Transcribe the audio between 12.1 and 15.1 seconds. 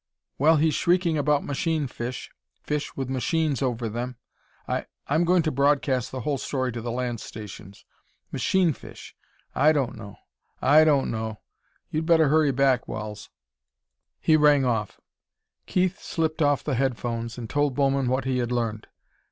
hurry back, Wells!" He rang off.